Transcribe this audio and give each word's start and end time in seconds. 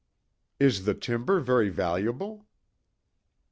"Is 0.59 0.85
the 0.85 0.95
timber 0.95 1.39
very 1.39 1.69
valuable?" 1.69 2.47